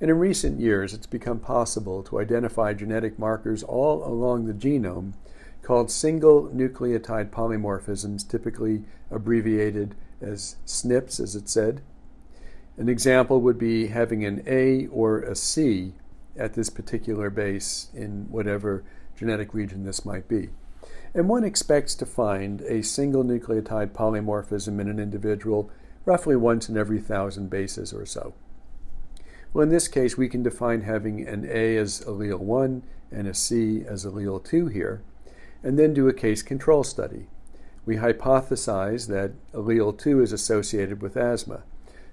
And 0.00 0.10
in 0.10 0.18
recent 0.18 0.58
years, 0.58 0.94
it's 0.94 1.06
become 1.06 1.38
possible 1.38 2.02
to 2.04 2.18
identify 2.18 2.72
genetic 2.72 3.18
markers 3.18 3.62
all 3.62 4.02
along 4.02 4.46
the 4.46 4.54
genome 4.54 5.12
called 5.70 5.88
single 5.88 6.48
nucleotide 6.48 7.30
polymorphisms, 7.30 8.28
typically 8.28 8.82
abbreviated 9.08 9.94
as 10.20 10.56
SNPs, 10.66 11.20
as 11.20 11.36
it 11.36 11.48
said. 11.48 11.80
An 12.76 12.88
example 12.88 13.40
would 13.40 13.56
be 13.56 13.86
having 13.86 14.24
an 14.24 14.42
A 14.48 14.88
or 14.88 15.20
a 15.20 15.36
C 15.36 15.92
at 16.36 16.54
this 16.54 16.70
particular 16.70 17.30
base 17.30 17.86
in 17.94 18.26
whatever 18.30 18.82
genetic 19.16 19.54
region 19.54 19.84
this 19.84 20.04
might 20.04 20.26
be. 20.26 20.48
And 21.14 21.28
one 21.28 21.44
expects 21.44 21.94
to 21.94 22.04
find 22.04 22.62
a 22.62 22.82
single 22.82 23.22
nucleotide 23.22 23.92
polymorphism 23.92 24.80
in 24.80 24.88
an 24.88 24.98
individual 24.98 25.70
roughly 26.04 26.34
once 26.34 26.68
in 26.68 26.76
every 26.76 26.98
thousand 26.98 27.48
bases 27.48 27.92
or 27.92 28.04
so. 28.04 28.34
Well, 29.52 29.62
in 29.62 29.68
this 29.68 29.86
case, 29.86 30.18
we 30.18 30.28
can 30.28 30.42
define 30.42 30.80
having 30.80 31.28
an 31.28 31.46
A 31.48 31.76
as 31.76 32.00
allele 32.00 32.40
1 32.40 32.82
and 33.12 33.28
a 33.28 33.34
C 33.34 33.84
as 33.86 34.04
allele 34.04 34.42
2 34.42 34.66
here, 34.66 35.04
and 35.62 35.78
then 35.78 35.94
do 35.94 36.08
a 36.08 36.12
case 36.12 36.42
control 36.42 36.84
study. 36.84 37.26
We 37.86 37.96
hypothesize 37.96 39.08
that 39.08 39.32
allele 39.52 39.96
2 39.96 40.22
is 40.22 40.32
associated 40.32 41.02
with 41.02 41.16
asthma. 41.16 41.62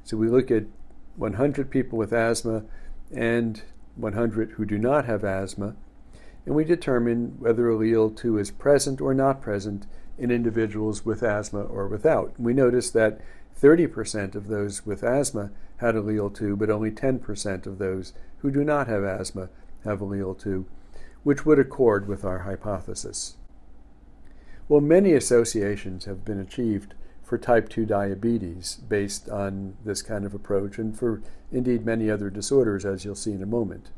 So 0.04 0.18
we 0.18 0.30
look 0.30 0.50
at 0.50 0.66
100 1.16 1.70
people 1.70 1.98
with 1.98 2.13
asthma 2.13 2.63
and 3.13 3.62
100 3.96 4.51
who 4.51 4.66
do 4.66 4.77
not 4.77 5.06
have 5.06 5.24
asthma, 5.24 5.75
and 6.46 6.56
we 6.56 6.63
determine 6.63 7.36
whether 7.39 7.63
allele 7.66 8.16
2 8.16 8.38
is 8.38 8.51
present 8.51 9.01
or 9.01 9.13
not 9.13 9.42
present 9.42 9.86
in 10.18 10.32
individuals 10.32 11.06
with 11.06 11.24
asthma 11.24 11.62
or 11.62 11.88
without. 11.88 12.39
We 12.39 12.54
notice 12.54 12.89
that 12.92 13.20
30% 13.60 14.36
of 14.36 14.48
those 14.48 14.86
with 14.86 15.04
asthma 15.04 15.51
had 15.77 15.96
allele 15.96 16.34
2, 16.34 16.56
but 16.56 16.70
only 16.70 16.92
10% 16.92 17.66
of 17.66 17.77
those 17.77 18.13
who 18.39 18.51
do 18.51 18.63
not 18.63 18.88
have 18.88 19.04
asthma 19.04 19.50
have 19.84 20.00
allele 20.00 20.39
2, 20.39 20.66
which 21.27 21.46
would 21.46 21.60
accord 21.60 22.07
with 22.07 22.24
our 22.24 22.39
hypothesis. 22.39 23.36
Well, 24.69 24.79
many 24.79 25.12
associations 25.12 26.05
have 26.05 26.24
been 26.24 26.39
achieved 26.39 26.93
for 27.22 27.38
type 27.38 27.67
2 27.67 27.86
diabetes 27.86 28.77
based 28.88 29.27
on 29.27 29.75
this 29.84 30.01
kind 30.01 30.24
of 30.24 30.34
approach, 30.34 30.77
and 30.77 30.98
for 30.98 31.22
indeed 31.51 31.86
many 31.86 32.10
other 32.10 32.29
disorders, 32.29 32.86
as 32.86 33.03
you'll 33.03 33.13
see 33.13 33.34
in 33.34 33.43
a 33.43 33.46
moment. 33.46 33.89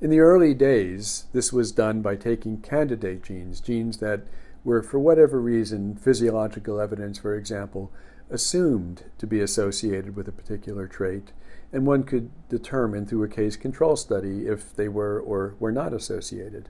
In 0.00 0.10
the 0.10 0.18
early 0.18 0.52
days, 0.52 1.26
this 1.32 1.52
was 1.52 1.70
done 1.70 2.02
by 2.02 2.16
taking 2.16 2.60
candidate 2.60 3.22
genes, 3.22 3.60
genes 3.60 3.98
that 3.98 4.22
were, 4.64 4.82
for 4.82 4.98
whatever 4.98 5.40
reason, 5.40 5.94
physiological 5.94 6.80
evidence, 6.80 7.16
for 7.16 7.36
example, 7.36 7.92
assumed 8.28 9.04
to 9.18 9.26
be 9.28 9.38
associated 9.38 10.16
with 10.16 10.26
a 10.26 10.32
particular 10.32 10.88
trait, 10.88 11.30
and 11.72 11.86
one 11.86 12.02
could 12.02 12.30
determine 12.48 13.06
through 13.06 13.24
a 13.24 13.28
case 13.28 13.56
control 13.56 13.96
study 13.96 14.46
if 14.46 14.74
they 14.74 14.88
were 14.88 15.20
or 15.20 15.54
were 15.58 15.72
not 15.72 15.92
associated. 15.92 16.68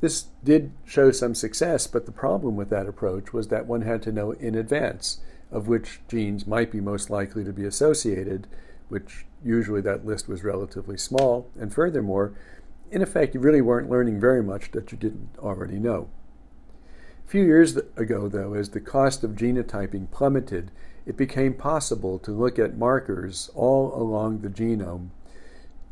This 0.00 0.26
did 0.44 0.72
show 0.84 1.10
some 1.10 1.34
success, 1.34 1.86
but 1.86 2.06
the 2.06 2.12
problem 2.12 2.54
with 2.54 2.68
that 2.70 2.86
approach 2.86 3.32
was 3.32 3.48
that 3.48 3.66
one 3.66 3.82
had 3.82 4.02
to 4.02 4.12
know 4.12 4.32
in 4.32 4.54
advance 4.54 5.20
of 5.50 5.68
which 5.68 6.00
genes 6.08 6.46
might 6.46 6.70
be 6.70 6.80
most 6.80 7.08
likely 7.08 7.44
to 7.44 7.52
be 7.52 7.64
associated, 7.64 8.46
which 8.88 9.26
usually 9.44 9.80
that 9.80 10.04
list 10.04 10.28
was 10.28 10.44
relatively 10.44 10.96
small, 10.96 11.50
and 11.58 11.72
furthermore, 11.72 12.34
in 12.90 13.02
effect, 13.02 13.34
you 13.34 13.40
really 13.40 13.60
weren't 13.60 13.90
learning 13.90 14.20
very 14.20 14.42
much 14.42 14.70
that 14.72 14.92
you 14.92 14.98
didn't 14.98 15.30
already 15.38 15.78
know. 15.78 16.08
A 17.26 17.28
few 17.28 17.44
years 17.44 17.76
ago, 17.96 18.28
though, 18.28 18.54
as 18.54 18.70
the 18.70 18.80
cost 18.80 19.24
of 19.24 19.32
genotyping 19.32 20.10
plummeted, 20.10 20.70
it 21.06 21.16
became 21.16 21.54
possible 21.54 22.18
to 22.18 22.32
look 22.32 22.58
at 22.58 22.76
markers 22.76 23.50
all 23.54 23.94
along 23.94 24.40
the 24.40 24.48
genome 24.48 25.10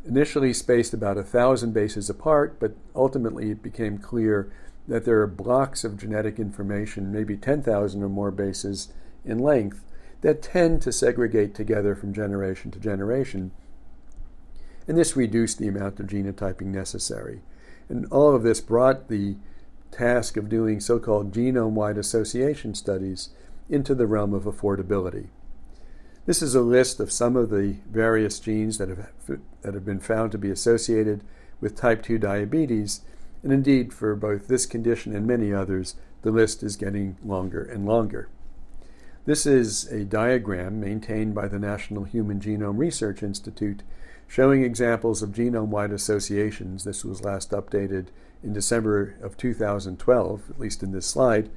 initially 0.06 0.52
spaced 0.52 0.92
about 0.92 1.16
a 1.16 1.23
thousand 1.23 1.73
bases 1.73 2.11
apart, 2.11 2.59
but 2.61 2.75
ultimately 2.94 3.50
it 3.50 3.62
became 3.62 3.99
clear 3.99 4.52
that 4.87 5.04
there 5.04 5.21
are 5.21 5.26
blocks 5.26 5.83
of 5.83 5.99
genetic 5.99 6.38
information, 6.38 7.12
maybe 7.12 7.37
10,000 7.37 8.02
or 8.02 8.09
more 8.09 8.30
bases 8.30 8.92
in 9.25 9.38
length, 9.38 9.83
that 10.21 10.42
tend 10.42 10.83
to 10.83 10.92
segregate 10.92 11.54
together 11.54 11.94
from 11.94 12.12
generation 12.12 12.71
to 12.71 12.78
generation. 12.78 13.50
And 14.87 14.99
this 14.99 15.16
reduced 15.16 15.59
the 15.59 15.68
amount 15.68 16.00
of 16.00 16.06
genotyping 16.06 16.66
necessary. 16.66 17.40
And 17.88 18.06
all 18.11 18.35
of 18.35 18.42
this 18.42 18.61
brought 18.61 19.09
the 19.09 19.37
task 19.90 20.37
of 20.37 20.49
doing 20.49 20.80
so 20.80 20.99
called 20.99 21.33
genome 21.33 21.71
wide 21.71 21.97
association 21.97 22.75
studies 22.75 23.30
into 23.68 23.94
the 23.94 24.06
realm 24.06 24.35
of 24.35 24.44
affordability. 24.44 25.28
This 26.26 26.40
is 26.40 26.54
a 26.54 26.61
list 26.61 27.00
of 27.00 27.12
some 27.12 27.37
of 27.37 27.50
the 27.50 27.76
various 27.90 28.38
genes 28.38 28.78
that 28.78 28.88
have, 28.88 29.11
that 29.62 29.75
have 29.75 29.85
been 29.85 30.00
found 30.00 30.33
to 30.33 30.38
be 30.38 30.50
associated 30.50 31.23
with 31.61 31.76
type 31.76 32.02
2 32.02 32.18
diabetes, 32.18 33.02
and 33.42 33.52
indeed, 33.52 33.92
for 33.92 34.14
both 34.16 34.49
this 34.49 34.64
condition 34.64 35.14
and 35.14 35.26
many 35.26 35.52
others, 35.52 35.97
the 36.23 36.30
list 36.30 36.62
is 36.62 36.76
getting 36.76 37.18
longer 37.23 37.62
and 37.62 37.85
longer. 37.85 38.28
This 39.26 39.47
is 39.47 39.87
a 39.87 40.04
diagram 40.04 40.80
maintained 40.80 41.35
by 41.35 41.49
the 41.49 41.59
National 41.59 42.04
Human 42.04 42.40
Genome 42.40 42.78
Research 42.78 43.23
Institute 43.23 43.83
showing 44.26 44.62
examples 44.62 45.23
of 45.23 45.30
genome 45.30 45.68
wide 45.68 45.92
associations. 45.92 46.85
This 46.85 47.04
was 47.04 47.25
last 47.25 47.50
updated 47.50 48.06
in 48.42 48.52
December 48.52 49.14
of 49.23 49.37
2012, 49.37 50.50
at 50.50 50.59
least 50.59 50.83
in 50.83 50.92
this 50.92 51.06
slide. 51.06 51.50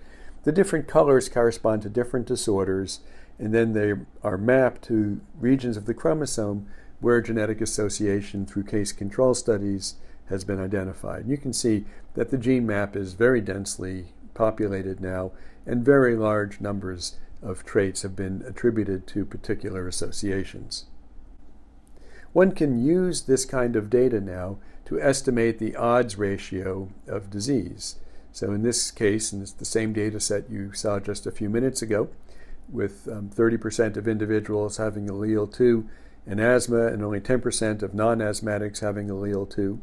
The 0.44 0.51
different 0.51 0.88
colors 0.88 1.29
correspond 1.29 1.82
to 1.82 1.89
different 1.89 2.25
disorders, 2.25 3.01
and 3.38 3.53
then 3.53 3.74
they 3.74 3.94
are 4.24 4.38
mapped 4.38 4.84
to 4.84 5.22
regions 5.39 5.77
of 5.77 5.86
the 5.86 5.94
chromosome 5.94 6.67
where 7.00 7.22
genetic 7.22 7.62
association 7.62 8.46
through 8.46 8.63
case 8.63 8.91
control 8.91 9.34
studies 9.34 9.96
has 10.29 10.44
been 10.44 10.60
identified. 10.60 11.27
You 11.27 11.38
can 11.38 11.53
see 11.53 11.86
that 12.15 12.32
the 12.32 12.38
gene 12.38 12.65
map 12.65 12.96
is 12.96 13.13
very 13.13 13.41
densely 13.41 14.08
populated 14.34 15.00
now, 15.00 15.32
and 15.65 15.86
very 15.86 16.15
large 16.15 16.62
numbers 16.62 17.17
of 17.41 17.65
traits 17.65 18.02
have 18.02 18.15
been 18.15 18.43
attributed 18.47 19.06
to 19.08 19.26
particular 19.26 19.88
associations. 19.88 20.86
One 22.34 22.52
can 22.52 22.84
use 22.84 23.23
this 23.23 23.45
kind 23.45 23.76
of 23.76 23.89
data 23.89 24.19
now 24.19 24.58
to 24.86 25.02
estimate 25.02 25.60
the 25.60 25.76
odds 25.76 26.17
ratio 26.17 26.89
of 27.08 27.30
disease. 27.30 27.95
So 28.38 28.52
in 28.52 28.62
this 28.62 28.91
case, 28.91 29.34
and 29.34 29.41
it's 29.41 29.52
the 29.52 29.65
same 29.65 29.93
data 29.93 30.19
set 30.19 30.47
you 30.47 30.71
saw 30.71 31.00
just 31.00 31.26
a 31.26 31.32
few 31.32 31.50
minutes 31.50 31.82
ago, 31.82 32.10
with 32.69 33.08
um, 33.12 33.32
30% 33.32 33.97
of 33.97 34.08
individuals 34.08 34.78
having 34.78 35.08
allele 35.08 35.52
2 35.52 35.89
in 36.28 36.39
asthma 36.39 36.86
and 36.86 37.04
only 37.04 37.19
10% 37.19 37.82
of 37.82 37.95
non 37.95 38.19
asthmatics 38.19 38.82
having 38.82 39.08
allele 39.08 39.50
2. 39.50 39.82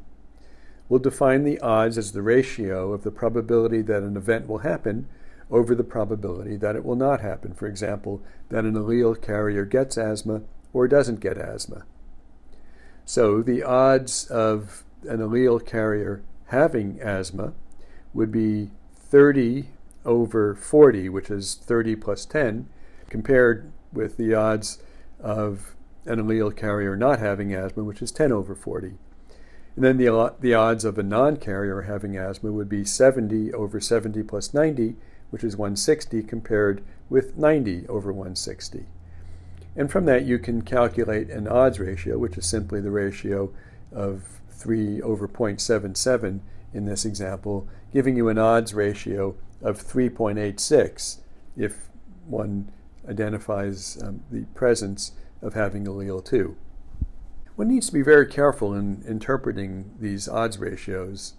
We'll 0.89 1.01
define 1.01 1.43
the 1.43 1.59
odds 1.59 1.99
as 1.99 2.13
the 2.13 2.23
ratio 2.23 2.93
of 2.93 3.03
the 3.03 3.11
probability 3.11 3.83
that 3.83 4.05
an 4.05 4.17
event 4.17 4.47
will 4.47 4.59
happen 4.59 5.09
over 5.51 5.75
the 5.75 5.83
probability 5.83 6.57
that 6.59 6.77
it 6.77 6.85
will 6.85 6.95
not 6.95 7.23
happen. 7.23 7.55
For 7.55 7.67
example, 7.67 8.23
that 8.51 8.65
an 8.65 8.75
allele 8.75 9.21
carrier 9.21 9.65
gets 9.65 9.99
asthma 9.99 10.43
or 10.73 10.87
doesn't 10.87 11.19
get 11.19 11.39
asthma. 11.39 11.87
So 13.05 13.43
the 13.43 13.65
odds 13.65 14.29
of 14.29 14.85
an 15.09 15.19
allele 15.19 15.67
carrier 15.67 16.23
having 16.47 17.01
asthma 17.01 17.53
would 18.15 18.33
be 18.33 18.71
30 18.95 19.69
over 20.05 20.55
40, 20.55 21.09
which 21.09 21.31
is 21.31 21.55
30 21.55 21.97
plus 21.97 22.25
10, 22.25 22.69
compared 23.11 23.73
with 23.93 24.17
the 24.17 24.35
odds 24.35 24.79
of 25.21 25.75
an 26.07 26.19
allele 26.21 26.55
carrier 26.55 26.97
not 26.97 27.19
having 27.19 27.55
asthma, 27.55 27.83
which 27.83 28.03
is 28.03 28.13
10 28.13 28.33
over 28.33 28.55
40. 28.55 28.95
And 29.77 29.85
then 29.85 29.97
the, 29.97 30.35
the 30.41 30.55
odds 30.55 30.85
of 30.85 30.99
a 30.99 31.03
non 31.03 31.37
carrier 31.37 31.83
having 31.83 32.17
asthma 32.17 32.53
would 32.53 32.69
be 32.69 32.85
70 32.85 33.53
over 33.53 33.81
70 33.81 34.23
plus 34.23 34.55
90, 34.55 34.97
which 35.31 35.43
is 35.43 35.57
160, 35.57 36.23
compared 36.23 36.83
with 37.09 37.37
90 37.37 37.87
over 37.89 38.13
160. 38.13 38.87
And 39.77 39.91
from 39.91 40.05
that, 40.05 40.25
you 40.25 40.39
can 40.39 40.63
calculate 40.63 41.31
an 41.31 41.49
odds 41.49 41.81
ratio, 41.81 42.19
which 42.19 42.39
is 42.39 42.47
simply 42.47 42.81
the 42.81 42.93
ratio 42.93 43.53
of 43.93 44.41
3 44.51 45.03
over 45.03 45.27
0.77 45.27 46.41
in 46.75 46.85
this 46.85 47.05
example, 47.05 47.67
giving 47.93 48.17
you 48.17 48.29
an 48.29 48.37
odds 48.37 48.75
ratio 48.75 49.35
of 49.63 49.83
3.86 49.83 51.19
if 51.57 51.89
one 52.27 52.71
identifies 53.09 54.03
um, 54.03 54.23
the 54.31 54.45
presence 54.55 55.13
of 55.41 55.55
having 55.55 55.85
allele 55.85 56.25
2. 56.25 56.57
One 57.57 57.69
needs 57.69 57.87
to 57.87 57.93
be 57.93 58.03
very 58.03 58.27
careful 58.27 58.75
in 58.75 59.05
interpreting 59.07 59.95
these 60.01 60.29
odds 60.29 60.59
ratios. 60.59 61.35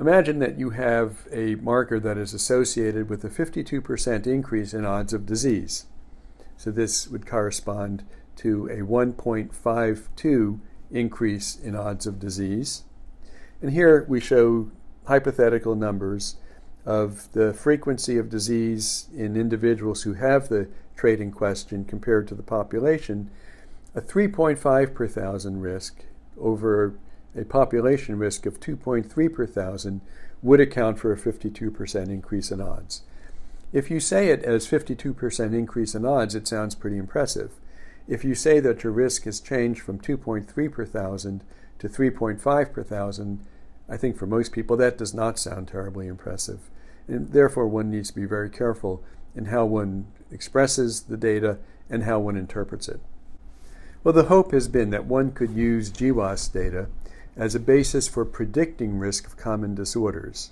Imagine 0.00 0.40
that 0.40 0.58
you 0.58 0.70
have 0.70 1.28
a 1.30 1.54
marker 1.56 2.00
that 2.00 2.18
is 2.18 2.34
associated 2.34 3.08
with 3.08 3.22
a 3.22 3.28
52% 3.28 4.26
increase 4.26 4.74
in 4.74 4.84
odds 4.84 5.12
of 5.12 5.24
disease. 5.24 5.86
So 6.56 6.72
this 6.72 7.06
would 7.06 7.26
correspond 7.26 8.04
to 8.36 8.66
a 8.66 8.78
1.52 8.78 10.58
increase 10.90 11.56
in 11.56 11.76
odds 11.76 12.06
of 12.06 12.18
disease. 12.18 12.82
And 13.64 13.72
here 13.72 14.04
we 14.06 14.20
show 14.20 14.70
hypothetical 15.06 15.74
numbers 15.74 16.36
of 16.84 17.32
the 17.32 17.54
frequency 17.54 18.18
of 18.18 18.28
disease 18.28 19.06
in 19.16 19.38
individuals 19.38 20.02
who 20.02 20.12
have 20.12 20.50
the 20.50 20.68
trait 20.94 21.18
in 21.18 21.32
question 21.32 21.86
compared 21.86 22.28
to 22.28 22.34
the 22.34 22.42
population, 22.42 23.30
a 23.94 24.02
3.5 24.02 24.92
per 24.92 25.08
thousand 25.08 25.62
risk 25.62 26.04
over 26.38 26.92
a 27.34 27.46
population 27.46 28.18
risk 28.18 28.44
of 28.44 28.60
2.3 28.60 29.32
per 29.32 29.46
thousand 29.46 30.02
would 30.42 30.60
account 30.60 30.98
for 30.98 31.10
a 31.10 31.16
52% 31.16 32.08
increase 32.08 32.50
in 32.50 32.60
odds. 32.60 33.00
If 33.72 33.90
you 33.90 33.98
say 33.98 34.28
it 34.28 34.42
as 34.42 34.68
52% 34.68 35.54
increase 35.54 35.94
in 35.94 36.04
odds, 36.04 36.34
it 36.34 36.46
sounds 36.46 36.74
pretty 36.74 36.98
impressive. 36.98 37.52
If 38.06 38.26
you 38.26 38.34
say 38.34 38.60
that 38.60 38.84
your 38.84 38.92
risk 38.92 39.24
has 39.24 39.40
changed 39.40 39.80
from 39.80 40.00
2.3 40.00 40.70
per 40.70 40.84
thousand 40.84 41.44
to 41.78 41.88
3.5 41.88 42.70
per 42.70 42.82
thousand, 42.82 43.40
I 43.88 43.96
think 43.96 44.16
for 44.16 44.26
most 44.26 44.52
people 44.52 44.76
that 44.78 44.98
does 44.98 45.14
not 45.14 45.38
sound 45.38 45.68
terribly 45.68 46.06
impressive. 46.06 46.70
And 47.06 47.32
therefore, 47.32 47.68
one 47.68 47.90
needs 47.90 48.08
to 48.08 48.14
be 48.14 48.24
very 48.24 48.48
careful 48.48 49.02
in 49.34 49.46
how 49.46 49.66
one 49.66 50.06
expresses 50.30 51.02
the 51.02 51.16
data 51.16 51.58
and 51.90 52.04
how 52.04 52.18
one 52.18 52.36
interprets 52.36 52.88
it. 52.88 53.00
Well, 54.02 54.14
the 54.14 54.24
hope 54.24 54.52
has 54.52 54.68
been 54.68 54.90
that 54.90 55.06
one 55.06 55.32
could 55.32 55.50
use 55.50 55.90
GWAS 55.90 56.52
data 56.52 56.88
as 57.36 57.54
a 57.54 57.60
basis 57.60 58.06
for 58.08 58.24
predicting 58.24 58.98
risk 58.98 59.26
of 59.26 59.36
common 59.36 59.74
disorders. 59.74 60.50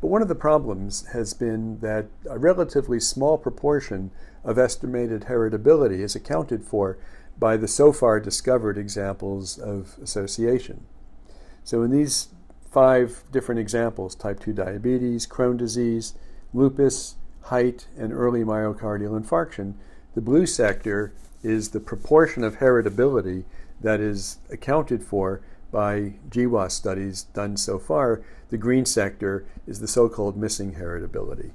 But 0.00 0.08
one 0.08 0.22
of 0.22 0.28
the 0.28 0.34
problems 0.34 1.06
has 1.12 1.32
been 1.32 1.78
that 1.78 2.06
a 2.28 2.38
relatively 2.38 2.98
small 2.98 3.38
proportion 3.38 4.10
of 4.44 4.58
estimated 4.58 5.22
heritability 5.22 6.00
is 6.00 6.16
accounted 6.16 6.64
for 6.64 6.98
by 7.38 7.56
the 7.56 7.68
so 7.68 7.92
far 7.92 8.18
discovered 8.20 8.76
examples 8.76 9.58
of 9.58 9.96
association. 10.02 10.84
So, 11.64 11.82
in 11.82 11.92
these 11.92 12.28
five 12.72 13.22
different 13.30 13.60
examples 13.60 14.14
type 14.14 14.40
2 14.40 14.52
diabetes, 14.52 15.26
Crohn 15.26 15.56
disease, 15.56 16.14
lupus, 16.54 17.16
height, 17.42 17.86
and 17.98 18.12
early 18.12 18.42
myocardial 18.42 19.20
infarction. 19.20 19.74
The 20.14 20.20
blue 20.20 20.46
sector 20.46 21.12
is 21.42 21.70
the 21.70 21.80
proportion 21.80 22.42
of 22.44 22.56
heritability 22.56 23.44
that 23.80 24.00
is 24.00 24.38
accounted 24.50 25.02
for 25.02 25.42
by 25.70 26.14
GWAS 26.28 26.72
studies 26.72 27.24
done 27.24 27.56
so 27.56 27.78
far, 27.78 28.22
the 28.50 28.58
green 28.58 28.84
sector 28.84 29.46
is 29.66 29.80
the 29.80 29.88
so 29.88 30.08
called 30.08 30.36
missing 30.36 30.74
heritability. 30.74 31.52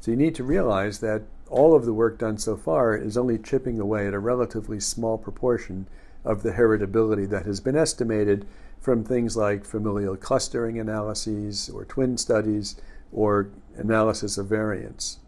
So 0.00 0.10
you 0.10 0.16
need 0.16 0.34
to 0.36 0.44
realize 0.44 1.00
that 1.00 1.22
all 1.48 1.74
of 1.74 1.86
the 1.86 1.94
work 1.94 2.18
done 2.18 2.36
so 2.36 2.56
far 2.56 2.94
is 2.94 3.16
only 3.16 3.38
chipping 3.38 3.80
away 3.80 4.06
at 4.06 4.14
a 4.14 4.18
relatively 4.18 4.78
small 4.78 5.16
proportion 5.16 5.86
of 6.24 6.42
the 6.42 6.52
heritability 6.52 7.28
that 7.30 7.46
has 7.46 7.60
been 7.60 7.76
estimated 7.76 8.46
from 8.80 9.04
things 9.04 9.36
like 9.36 9.64
familial 9.64 10.16
clustering 10.16 10.78
analyses 10.78 11.68
or 11.68 11.84
twin 11.84 12.16
studies 12.16 12.76
or 13.12 13.50
analysis 13.76 14.38
of 14.38 14.46
variants. 14.46 15.18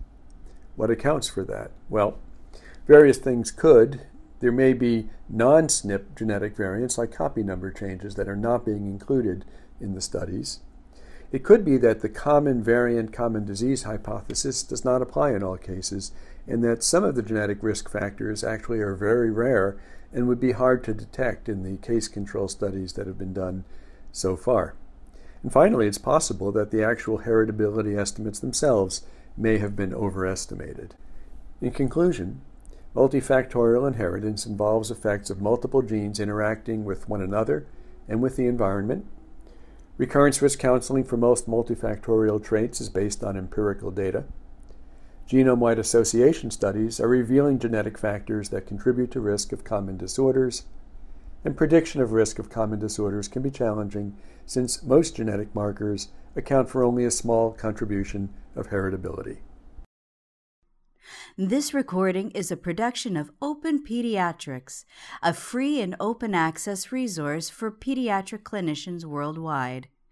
What 0.76 0.90
accounts 0.90 1.28
for 1.28 1.44
that? 1.44 1.70
Well, 1.88 2.18
various 2.86 3.18
things 3.18 3.50
could. 3.50 4.02
There 4.40 4.52
may 4.52 4.72
be 4.72 5.08
non 5.28 5.64
SNP 5.68 6.16
genetic 6.16 6.56
variants 6.56 6.96
like 6.96 7.12
copy 7.12 7.42
number 7.42 7.70
changes 7.70 8.14
that 8.14 8.28
are 8.28 8.36
not 8.36 8.64
being 8.64 8.86
included 8.86 9.44
in 9.80 9.94
the 9.94 10.00
studies. 10.00 10.60
It 11.32 11.44
could 11.44 11.64
be 11.64 11.76
that 11.76 12.00
the 12.00 12.08
common 12.08 12.62
variant 12.62 13.12
common 13.12 13.44
disease 13.44 13.84
hypothesis 13.84 14.62
does 14.62 14.84
not 14.84 15.02
apply 15.02 15.32
in 15.32 15.42
all 15.42 15.56
cases, 15.56 16.12
and 16.46 16.64
that 16.64 16.82
some 16.82 17.04
of 17.04 17.14
the 17.14 17.22
genetic 17.22 17.62
risk 17.62 17.88
factors 17.90 18.42
actually 18.42 18.80
are 18.80 18.94
very 18.94 19.30
rare 19.30 19.78
and 20.12 20.26
would 20.26 20.40
be 20.40 20.52
hard 20.52 20.82
to 20.84 20.94
detect 20.94 21.48
in 21.48 21.62
the 21.62 21.76
case 21.78 22.08
control 22.08 22.48
studies 22.48 22.94
that 22.94 23.06
have 23.06 23.18
been 23.18 23.32
done 23.32 23.64
so 24.12 24.36
far. 24.36 24.74
And 25.42 25.52
finally, 25.52 25.86
it's 25.86 25.98
possible 25.98 26.52
that 26.52 26.70
the 26.70 26.82
actual 26.82 27.20
heritability 27.20 27.98
estimates 27.98 28.38
themselves 28.38 29.02
may 29.36 29.58
have 29.58 29.76
been 29.76 29.94
overestimated. 29.94 30.94
In 31.60 31.70
conclusion, 31.70 32.40
multifactorial 32.94 33.86
inheritance 33.86 34.44
involves 34.46 34.90
effects 34.90 35.30
of 35.30 35.40
multiple 35.40 35.82
genes 35.82 36.20
interacting 36.20 36.84
with 36.84 37.08
one 37.08 37.22
another 37.22 37.66
and 38.08 38.20
with 38.20 38.36
the 38.36 38.46
environment 38.46 39.06
Recurrence 40.00 40.40
risk 40.40 40.58
counseling 40.58 41.04
for 41.04 41.18
most 41.18 41.46
multifactorial 41.46 42.42
traits 42.42 42.80
is 42.80 42.88
based 42.88 43.22
on 43.22 43.36
empirical 43.36 43.90
data. 43.90 44.24
Genome 45.30 45.58
wide 45.58 45.78
association 45.78 46.50
studies 46.50 46.98
are 46.98 47.06
revealing 47.06 47.60
genetic 47.60 47.96
factors 47.96 48.48
that 48.48 48.66
contribute 48.66 49.12
to 49.12 49.20
risk 49.20 49.52
of 49.52 49.62
common 49.62 49.96
disorders, 49.96 50.64
and 51.44 51.56
prediction 51.56 52.00
of 52.00 52.10
risk 52.10 52.40
of 52.40 52.50
common 52.50 52.80
disorders 52.80 53.28
can 53.28 53.40
be 53.40 53.50
challenging 53.52 54.16
since 54.44 54.82
most 54.82 55.14
genetic 55.14 55.54
markers 55.54 56.08
account 56.34 56.68
for 56.68 56.82
only 56.82 57.04
a 57.04 57.12
small 57.12 57.52
contribution 57.52 58.34
of 58.56 58.70
heritability. 58.70 59.36
This 61.38 61.72
recording 61.72 62.32
is 62.32 62.50
a 62.50 62.56
production 62.56 63.16
of 63.16 63.30
Open 63.40 63.84
Pediatrics, 63.84 64.84
a 65.22 65.32
free 65.32 65.80
and 65.80 65.94
open 66.00 66.34
access 66.34 66.90
resource 66.90 67.48
for 67.48 67.70
pediatric 67.70 68.42
clinicians 68.42 69.04
worldwide. 69.04 69.86